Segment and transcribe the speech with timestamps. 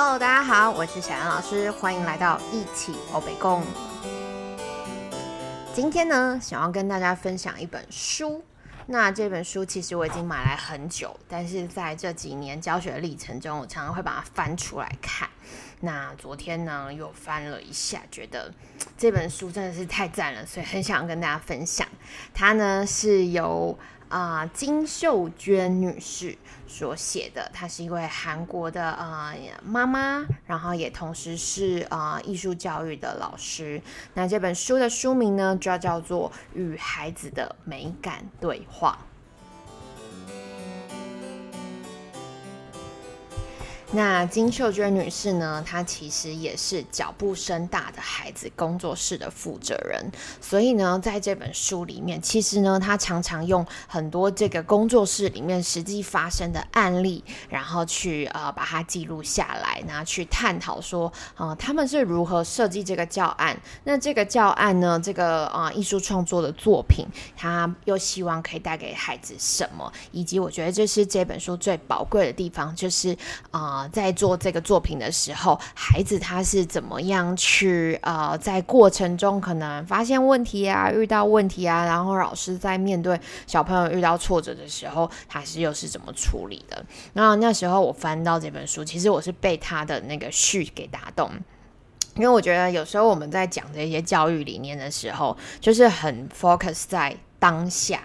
[0.00, 3.64] Hello，大家好，我是小杨老师，欢迎来到一起欧北共。
[5.74, 8.44] 今天呢，想要跟大家分享一本书。
[8.86, 15.28] 那这本书其实我已经买来很久，但是在这几年教学历程中，我常常会把它翻出来看。
[15.80, 18.54] 那昨天呢，又翻了一下，觉得
[18.96, 21.88] 这本书真的是太赞了，所以很想跟大家分享。
[22.32, 23.76] 它呢是由
[24.08, 26.36] 啊金秀娟女士
[26.66, 33.80] 所写的，她是一位韩国的啊妈妈，然后也同时是啊艺术教育的老师。
[34.14, 38.98] 那这本书的书名呢，就要叫做《与孩子的美感对话》。
[43.92, 45.64] 那金秀娟女士呢？
[45.66, 63.58] 她其实也是脚步声大的孩子工作室的负责人，所以呢，在这本书里面，其实呢，她常常用很多这个工作室里面实际发生的案例，然后去呃把它记录下来，然后去探讨说，呃，他们是如何设计这个教案。
[63.84, 69.90] 那这个教案呢，这个啊艺术创作的作品，他又希望可以带给孩子什么？
[70.12, 73.16] 以及我觉得这是这本书最宝贵的地方，就是
[73.50, 73.77] 啊。
[73.88, 86.84] 在做这个作品的时候，孩子他是怎么样去呃，在过程中可能发现问题啊，遇到问题啊，然后老师在面对小朋友遇到挫折的时候，他是又是怎么处理的？
[87.12, 91.30] 那那时候我翻到这本书，其实我是被他的那个序给打动，
[92.16, 98.00] 因为我觉得有时候我们在讲这些教育理念的时候，就是很 focus 在当下。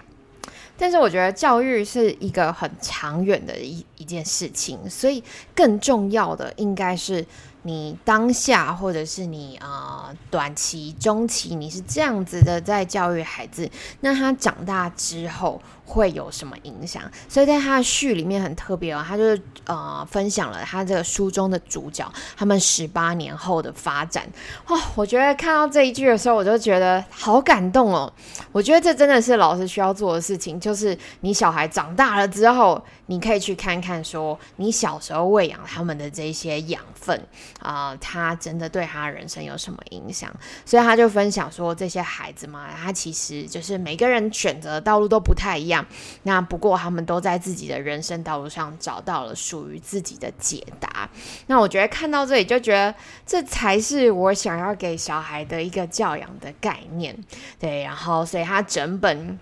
[0.77, 5.23] 但是我觉得教育是一个很长远的一一件事情，所以
[5.55, 7.25] 更重要的应该是
[7.63, 13.69] 你当下或者是你啊短期、中期，你是这样子的在教育孩子，
[14.01, 15.61] 那他长大之后。
[15.85, 17.03] 会有什么影响？
[17.27, 24.25] 所以在他的序里面很特别哦，他就是呃分享了他这个书中的主角他们十八年后的发展
[24.65, 24.79] 哦。
[24.95, 28.11] 我觉得看到这一句的时候，我就觉得好感动哦。
[28.53, 37.21] 我觉得这真的是老师需要做的事情，就是你小孩长大了之后，你可以去看看说你小时候喂养他们的这些养分
[37.59, 40.33] 啊，他真的对他人生有什么影响？
[40.65, 45.85] 所以他就分享说，这些孩子嘛，他其实就是每个人选择的道路都不太一样。
[46.23, 51.09] 那不过，他们都在自己的人生道路上找到了属于自己的解答。
[51.47, 52.93] 那我觉得看到这里，就觉得
[53.25, 57.17] 这才是我想要给小孩的一个教养的概念。
[57.59, 59.39] 对，然后所以他整本。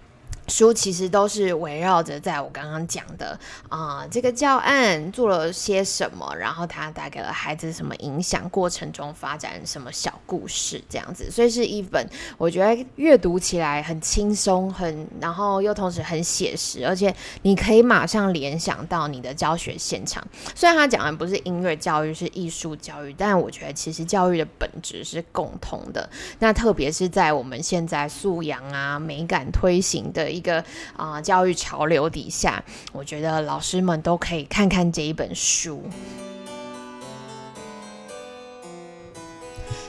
[0.51, 3.39] 书其实都是围绕着在我刚刚讲的
[3.69, 12.05] 啊，这个教案做了些什么，然后它带给了孩子什么影响，过程中发展什么小故事这样子，所以是一本
[12.37, 20.21] 我觉得阅读起来很轻松，很然后又同时很写实，而且你可以马上联想到你的教学现场。
[20.53, 26.09] 虽然他讲的不是音乐教育，是艺术教育，但我觉得其实教育的本质是共同的。
[26.39, 30.63] 那特别是在我们现在素养啊、美感推行的一个
[30.97, 35.83] 啊，教育潮流底下，我觉得老师们都可以看看这一本书。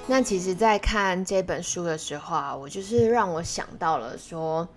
[0.07, 4.69] 那其实，在看这本书的时候啊，我就是让我想到了说。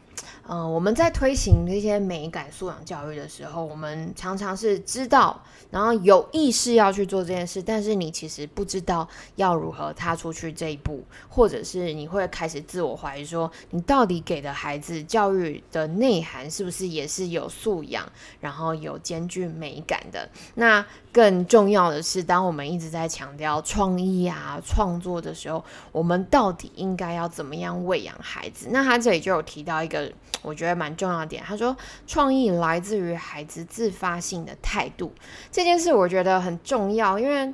[0.47, 5.41] 嗯，我们在推行这些美感素养教育的时候，我们常常是知道，
[5.71, 9.07] 然后有意识要去做这件事，但是你其实不知道
[9.37, 18.07] 要如何踏出去这一步，或者是你会开始自我怀疑，说你到底给的孩子教育的内涵是不是也是有素养，
[18.39, 20.29] 然后有兼具美感的？
[20.53, 28.67] 那更重要的是，当我们一直在强调创意啊、创作的时候，我们到底应该要怎么样喂养孩子？
[28.69, 30.13] 那他这里就有提到一个。
[30.41, 31.75] 我觉得蛮重要的点，他说
[32.05, 35.11] 创意来自于孩子自发性的态度，
[35.51, 37.53] 这件事我觉得很重要，因为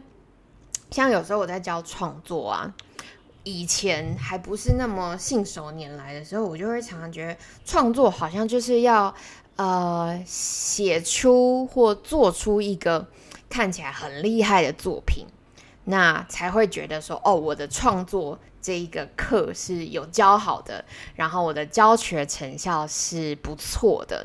[0.89, 2.73] 像有时候我在教创作啊，
[3.43, 9.13] 以前还不是那么信手拈来的时候，我就会常常觉得创作好像就是要
[9.55, 13.07] 呃写出或做出一个
[13.49, 15.25] 看起来很厉害的作品，
[15.85, 18.39] 那才会觉得说哦，我的创作。
[18.63, 20.85] 这一个课是有教好的，
[21.15, 24.23] 然后我的教学成效是不错的。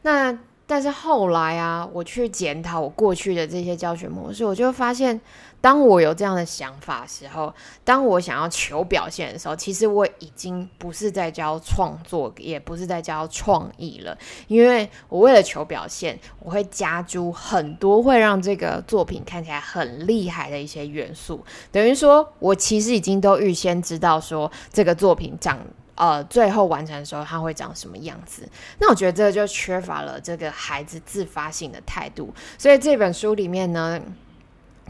[0.00, 0.32] 那
[0.66, 5.20] 但是后来啊，我去检讨我过去的这些教学模式，我就发现。
[5.60, 7.50] 当我有这样的想法时候，
[7.84, 14.14] 当我想要求表现的时候，其实我已经不是在教创作，也不是在教创意了。
[14.46, 21.42] 因为我为了求表现，我会加诸很多会让这个作品看起来很厉害的一些元素。
[21.72, 25.58] 等于说，我其实已经都预先知道说这个作品长
[25.96, 28.48] 呃最后完成的时候它会长什么样子。
[28.78, 32.32] 那我觉得这就缺乏了这个孩子自发性的态度。
[32.58, 34.00] 所以这本书里面呢。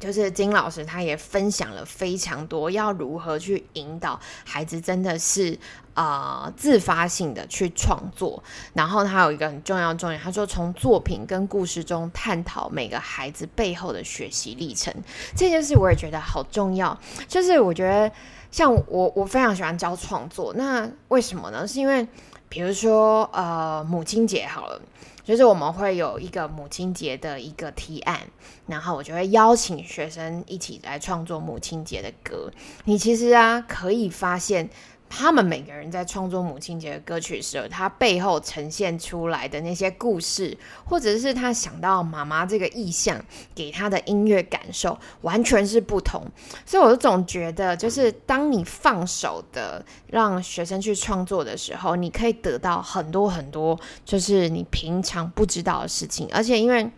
[0.00, 5.58] 就是金老师他也分享了非常多，要如何去引导孩子，真的是
[5.94, 8.42] 啊自发性的去创作。
[8.74, 14.92] 然后他有一个很重要重点，他说从作品跟故事中探讨每个孩子背后的学习历程，
[15.36, 16.98] 这件事我也觉得好重要。
[17.28, 18.10] 就是我觉得
[18.50, 21.66] 像我，我非常喜欢教创作，那为什么呢？
[21.66, 22.06] 是因为
[22.48, 24.80] 比如说呃母亲节好了。
[25.24, 28.20] 就是我们会有一个母亲节的一个提案，
[28.66, 32.52] 然后我就会邀请学生一起来创作母亲节的歌。
[32.84, 34.68] 你其实啊，可以发现。
[35.08, 43.24] 他们每个人在创作母亲节的歌曲时，他背后呈现出来的那些故事，或者是他想到妈妈这个意象
[43.54, 46.20] 给他的音乐感受，完全是不同。
[46.66, 56.28] 所以，我总觉得，就是当你放手的让学生去创作的时候，你可以得到很多很多，就是你平常不知道的事情。
[56.32, 56.90] 而且，因为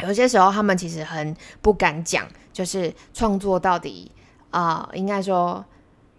[0.00, 4.12] 有些时候他们其实很不敢讲，就是创作到底
[4.50, 5.64] 啊，应该说。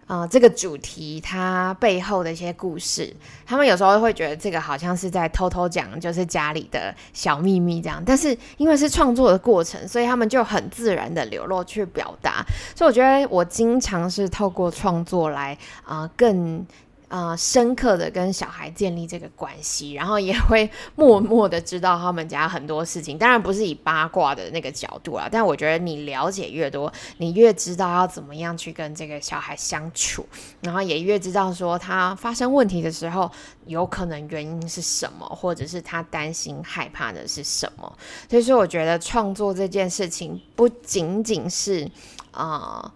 [0.06, 3.14] 啊，这个主题它背后的一些故事，
[3.46, 8.02] 他们有时候会觉得这个好像是在偷偷讲，就是家里的小秘密这样。
[8.04, 12.44] 但是因为是创作的过程，所以他们就很自然的流露去表达。
[12.74, 16.66] 所以我觉得我经常是透过创作来啊更。
[17.12, 23.18] 呃，深刻的跟小孩建立这个关系，然后也会默默的知道他们家很多事情。
[23.18, 30.26] 当然不是以八卦的那个角度啊，但我觉得你了解越多，你越知道要怎么样去跟这个小孩相处，
[30.62, 33.30] 然后也越知道说他发生问题的时候，
[33.66, 37.92] 有可能原因是什么，或者是他担心害怕的是什么。
[38.30, 41.86] 所以说，我觉得创作这件事情不仅仅是
[42.30, 42.90] 啊。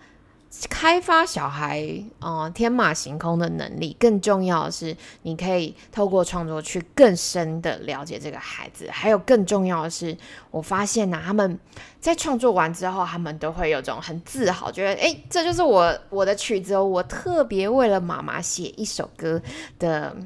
[0.71, 1.87] 开发小孩
[2.21, 8.89] 呃天马行空的能力，更重要的是，你可以透过创作去更深的了解这个孩子。
[8.91, 10.17] 还有更重要的是，
[10.51, 11.59] 我发现呢，他们
[12.01, 19.41] 在创作完之后，他们都会有种很自豪，觉得哎，这就是我我的曲子，我特别为了妈妈写一首歌
[19.79, 20.17] 的。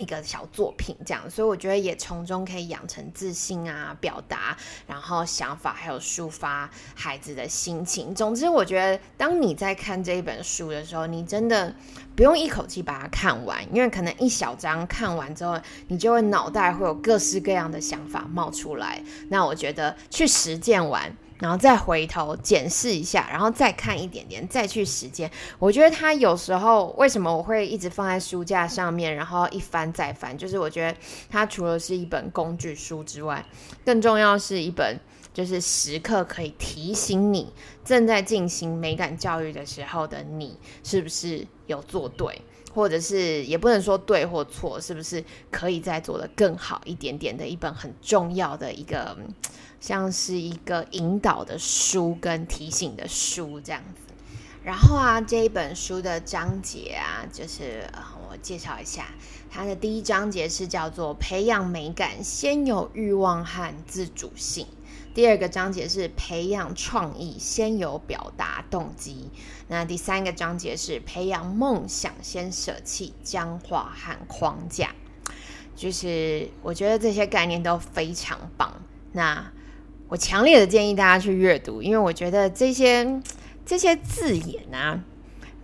[0.00, 4.56] 一个小作品这样，所以我觉得也从中可以养成自信啊，表达，
[4.86, 8.14] 然后想法，还有抒发孩子的心情。
[8.14, 11.72] 总之，我觉得当你在看这一本书的时候，你真的
[12.16, 19.02] 不用一口气把它看完，因为可能一小章看完之后，你就会脑袋会有各式各样的想法冒出来。
[19.28, 21.14] 那我觉得去实践完。
[21.40, 25.30] 然后再回头检视一下，然后再看一点点，再去实践。
[25.58, 30.96] 我觉得它有时候为什么我会一直放在书架上面，然后一翻再翻，就是我觉得
[31.30, 33.44] 它除了是一本工具书之外，
[33.84, 35.00] 更重要是一本
[35.32, 37.50] 就是时刻可以提醒你
[37.84, 42.42] 正在进行美感教育的时候的你是不是有做对，
[42.74, 49.16] 或者是也不能说对或错，是不是可以再做的更好一点点的一本很重要的一个。
[49.80, 54.12] 像是一个引导的书跟提醒的书这样子，
[54.62, 57.90] 然后啊，这一本书的章节啊，就是，
[58.30, 59.06] 我介绍一下，
[59.50, 64.66] 它的第一章节是叫做培养美感，先有欲望和自主性；
[65.14, 69.30] 第二个章节是培养创意，先有表达动机；
[69.68, 74.94] 那第三个章节是培养梦想，先舍弃僵化和框架。
[75.74, 78.82] 就是我觉得这些概念都非常棒。
[79.12, 79.50] 那
[80.10, 83.22] 我强烈的建议大家去阅读，因为我觉得这些
[83.64, 85.00] 这些字眼啊，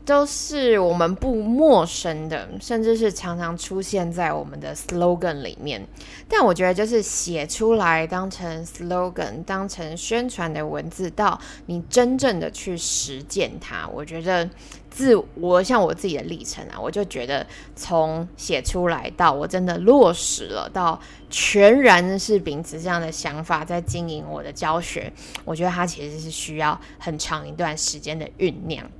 [0.06, 5.86] 都是我们不陌生的，甚至是常常出现在我们的 slogan 里面。
[6.28, 14.48] 但我觉得，就是写出来当成 slogan，当成宣传的文字，到你真正的去实践它，我觉得。
[14.88, 20.98] 自我像我自己的历程啊，我就觉得从写出来到我真的落实了，到
[21.28, 25.12] 全然是秉持这样的想法在经营我的教学，
[25.44, 28.90] 我觉得它其实是需要很长一段时间的酝酿。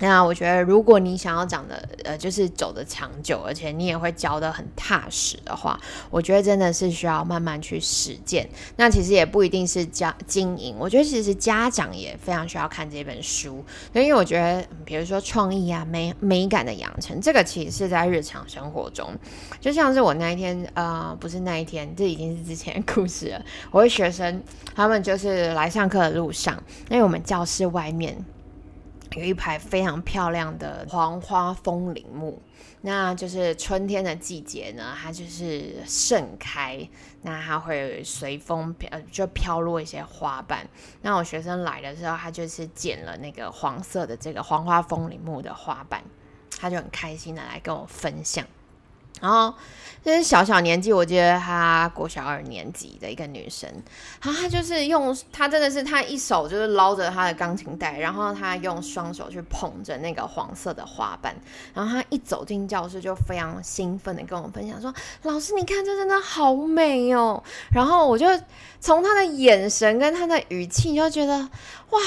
[0.00, 5.78] 那我觉得，如果你想要讲的，呃，就是走的长久，而且你也会教的很踏实的话，
[6.10, 8.48] 我觉得真的是需要慢慢去实践。
[8.76, 13.64] 那其实也不一定是教经营，我觉得其实家长也非常需要看这本书。
[13.92, 19.08] 因为我觉得，比如说创意啊、美美感的养成，这个其实是在日常生活中，
[19.60, 23.42] 就像是我那一天，呃，不是那一天，这已经是之前的故事了。
[23.70, 24.42] 我的学生
[24.74, 26.60] 他们就是来上课的路上，
[26.90, 28.16] 因为我们教室外面。
[29.14, 32.42] 有一排非常漂亮的黄花风铃木，
[32.80, 36.88] 那就是春天的季节呢，它就是盛开，
[37.22, 40.68] 那它会随风飘，就飘落一些花瓣。
[41.02, 46.02] 那我学生来的时候，他就是捡了那个黄色的这个黄花风铃木的花瓣，
[46.58, 48.44] 他就很开心的来跟我分享。
[49.24, 49.54] 然后。
[50.04, 53.66] 就是小小年纪，我记得她国小二年级的一个女生，
[54.22, 61.34] 然后她就是用她真的是她一手就是捞着她的钢琴带，然后她用双手去捧着那个黄色的花瓣，
[61.72, 68.26] 然后她一走进教室就非常兴奋的跟我分享说：“老师，你看这真的好美哦！”然后我就
[68.80, 71.48] 从她的眼神跟她的语气就觉得
[71.88, 72.00] 哇。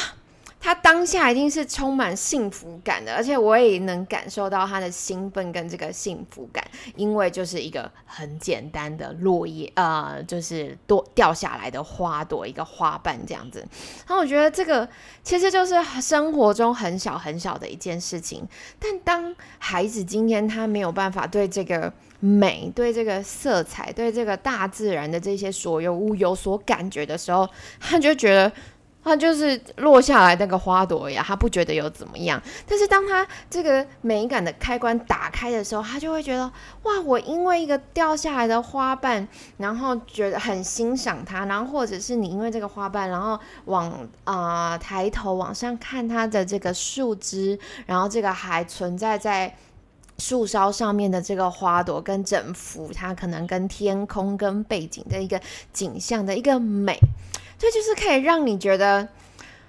[0.59, 13.59] 他当下一定是充满幸福感的，而且我也能感受到他的兴奋跟这个幸福感，因为就是一个很简单的落叶，呃，就是多掉下来的花朵，一个花瓣这样子。
[14.07, 14.87] 然后我觉得这个
[15.23, 18.45] 其实就是生活中很小很小的一件事情，
[18.79, 27.47] 但当孩子今天他没有办法对这个美、对这个色彩、对这个大自然的这些所有物有所感觉的时候，
[27.79, 28.51] 他就觉得。
[29.07, 32.41] 他就是落下来那个花朵呀，他不觉得有怎么样。
[32.67, 36.43] 但是当他这个美感的开关打开的时候，他就会觉得
[36.83, 41.45] 哇，我因为一个掉下来的花瓣，然后觉得很欣赏它。
[41.45, 49.55] 然后或者是你因为这个花瓣，然后往啊抬头往上看它的这个树枝，然后这个还存在在
[50.17, 55.39] 树梢上面的这个花朵跟整幅它可能跟天空跟背景的一个
[55.71, 56.99] 景象的一个美。
[57.57, 59.07] 这就是可以让你觉得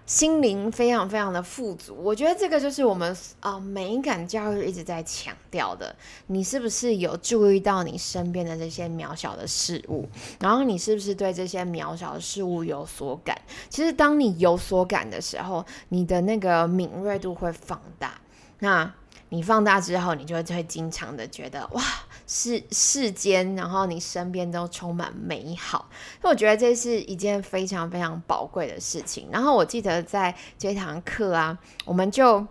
[0.04, 1.94] 心灵非常非常的富足。
[2.02, 5.94] 我觉得这个就是我们啊美感教育一直在强调的。
[6.28, 10.08] 你是不是有注意到你身边的这些渺小的事物？
[10.40, 13.38] 然后你是不是对这些渺小的事物有所感？
[13.68, 18.18] 其实当你有所感的时候，你的那个敏锐度会放大。
[18.60, 18.90] 那
[19.30, 21.82] 你放大之后，你就会经常的觉得哇。
[22.30, 25.88] 世世间，然后你身边都充满美好，
[26.20, 29.26] 所以我觉得这是一件非常非常宝贵的事情。
[29.32, 31.56] 然后我记得在这堂课啊，
[31.86, 32.46] 我们就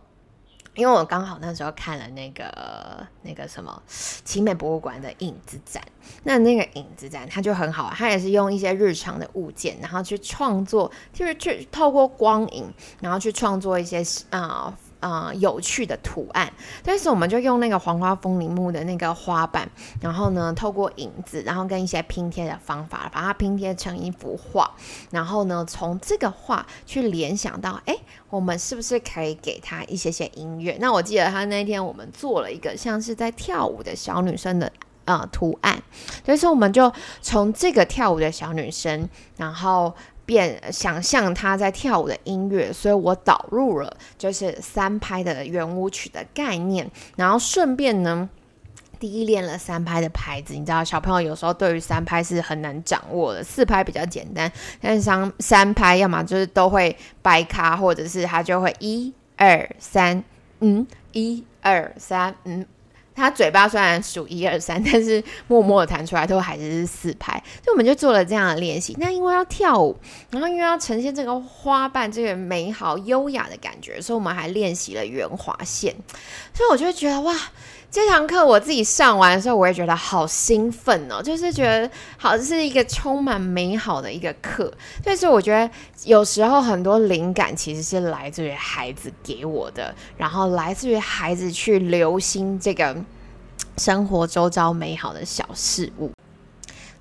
[0.74, 5.84] 因为我刚好那时候看了那个那个什么奇美博物馆的影子展，
[6.24, 12.66] 那那个影子展它就很好，它也是用一些日常的物件，然后去创作，就是去透过光影，
[13.00, 14.76] 然后去创作一些啊。
[15.00, 16.52] 啊，有趣的图案，
[16.84, 19.70] 但是我们就用那个黄花风铃木的那个花瓣，
[20.02, 24.72] 然后呢，透过影子，然后跟一些拼贴的方法，把它拼贴成一幅画，
[25.12, 27.96] 然后呢，从这个画去联想到，哎，
[28.30, 30.78] 我们是不是可以给他一些些音乐？
[30.80, 34.72] 那我记得他那天我们做了一个像是在跳舞的小女生的
[35.06, 35.82] 呃图案，
[36.26, 39.94] 所以说我们就从这个跳舞的小女生，然后。
[40.28, 48.30] 便想象他在跳舞的音乐，所以我导入了就是三拍的圆舞曲的概念，然后顺便呢，
[49.00, 50.54] 第一练了三拍的拍子。
[50.54, 60.22] 你知道小朋友有时候对于三拍是很难掌握的，四拍比较简单，但是三三拍要么就是都会掰卡，或者是他就会一二三，
[60.60, 62.66] 嗯，一二三，嗯。
[63.18, 67.34] 他嘴巴虽然数一二三， 但是默默的弹出来都还是四拍，
[67.64, 68.96] 所以我们就做了这样的练习。
[69.00, 69.98] 那因为要跳舞，
[70.30, 75.94] 然后因为要呈现这个花瓣这个美好优雅的感觉，所以我们还练习了圆滑线。
[76.54, 77.36] 所以我就觉得哇。
[77.90, 84.72] 这堂课我自己上完的时候，我也觉得好兴奋哦，就是觉得好是一个充满美好的一个课。
[85.16, 85.70] 所以我觉得
[86.04, 92.96] 有时候很多灵感其实是来自于孩子给我的，然后来自于孩子去留心这个
[93.78, 96.12] 生活周遭美好的小事物。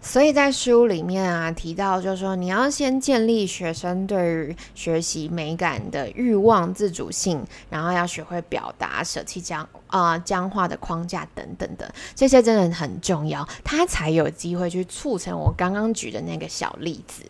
[0.07, 17.25] 所以在书里面啊提到，就是说你要先建立学生对于学习美感的欲望、自主性，然后要学会表达，舍弃僵啊僵化的框架等等的，这些真的很重要，他才有机会去促成我刚刚举的那个小例子。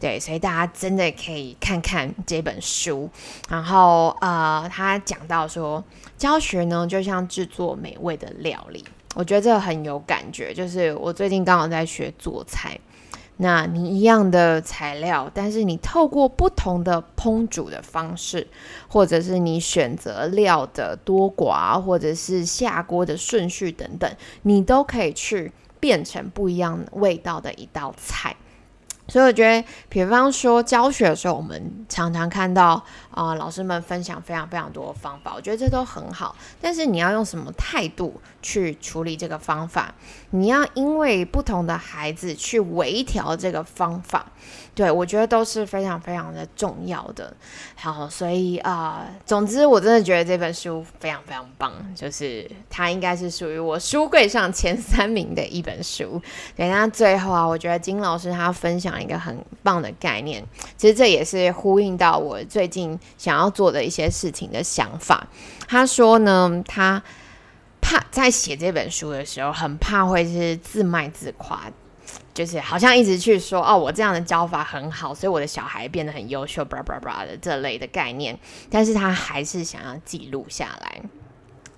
[0.00, 3.10] 对，所以大家真的可以看看这本书，
[3.50, 5.84] 然后呃，他讲到说，
[6.16, 8.82] 教学呢就像制作美味的料理。
[9.14, 12.78] 我觉得这个很有感觉，就是我最近刚好在学做菜，
[13.36, 18.46] 那你一样的材料，但是你透过不同的烹煮的方式，
[18.88, 24.10] 或者是你选择料的多寡，或者是下锅的顺序等等，
[24.42, 28.34] 你都可以去变成不一样味道的一道菜。
[29.08, 36.34] 所以我觉得，比方说教学的时候，我们常常看到啊，老师们分享非常非常多的方法，我觉得这都很好。
[36.60, 39.94] 但是你要用什么态度去处理这个方法？
[40.30, 44.26] 你要因为不同的孩子去微调这个方法。
[44.74, 47.34] 对，我觉得都是非常非常的重要的。
[47.76, 56.20] 好，所以啊，总之我真的觉得这本书非常非常棒，就是它应该是属于我书柜上前三名的一本书。
[56.56, 60.42] 对，那最后啊，我觉得金老师他分享一个很棒的概念，
[60.78, 65.26] 其实这也是呼应到我最近想要做的一些事情的想法。
[65.68, 67.02] 他说呢，他
[67.82, 71.70] 怕在写这本书的时候，很怕会是自卖自夸，
[72.32, 78.38] 就是好像一直去说哦，我这样的教法很好，所以我的小孩变得很优秀，，bra bra bra 的这类的概念。
[78.70, 81.02] 但是他还是想要记录下来。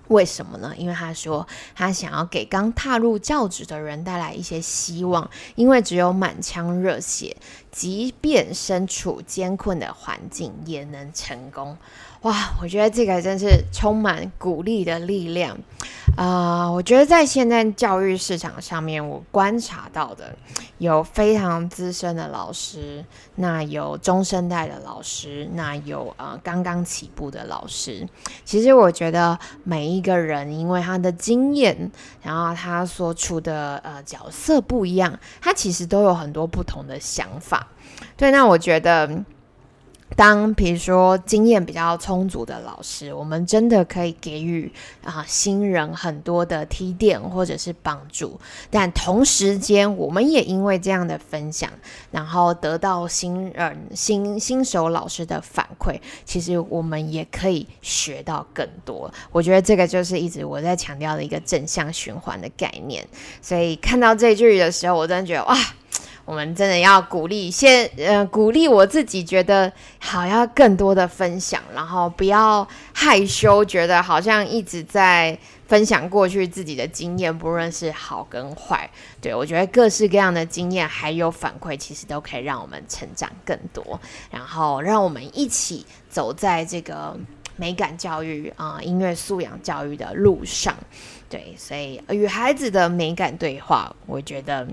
[0.07, 0.73] 为什么呢？
[0.77, 7.35] 因为他说他想要给刚踏入教职的人带来一些希望，因为只有满腔热血，
[7.71, 11.77] 即便身处艰困的环境也能成功。
[12.21, 15.55] 哇，我觉得这个真是充满鼓励的力量
[16.15, 16.71] 啊！
[16.71, 20.35] 我觉得在现在教育市场上面，我观察到的
[20.77, 23.03] 有非常资深的老师，
[23.35, 28.07] 那有中生代的老师，那有呃刚刚起步的老师。
[28.45, 31.91] 其实我觉得每一个人，因为他的经验，
[32.21, 37.67] 然后他所处的呃角色不一样，他其实都有很多不同的想法。
[38.15, 39.23] 对，那我觉得。
[40.15, 44.71] 当比如说经验比较充足的老师，我们真的可以给予
[45.03, 51.69] 啊新人很多的提点或者是帮助，但同时间我们也因为这样的分享，
[52.11, 59.11] 然后得到新人新新手老师的反馈，其实我们也可以学到更多。
[59.31, 63.05] 我觉得这个就是一直我在强调的一个正向循环的概念。
[63.41, 65.57] 所以看到这句的时候，我真的觉得哇。
[66.25, 78.89] 我们真的要鼓励，先呃鼓励我自己，觉得好要更多的分享，然后不要害羞，觉得好像一直在分享过去自己的经验，不论是好跟坏。
[79.21, 84.01] 对我觉得各式各样的经验还有反馈，其实都可以让我们成长更多，
[84.31, 87.15] 然后让我们一起走在这个
[87.55, 90.75] 美感教育啊音乐素养教育的路上。
[91.29, 94.67] 对，所以与孩子的美感对话，我觉得。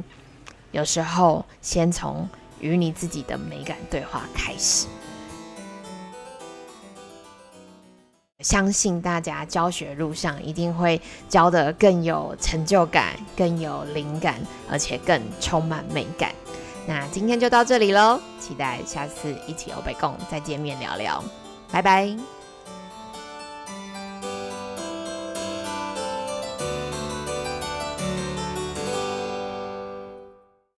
[0.73, 2.29] 有时候，先从
[2.61, 4.87] 与你自己的美感对话开始。
[8.41, 16.33] 相信大家教学路上一定会教的更有成就感、更有灵感，而且更充满美感。
[16.85, 21.23] 那今天就到这里喽，期待下次一起欧北共再见面聊聊，
[21.71, 22.42] 拜拜。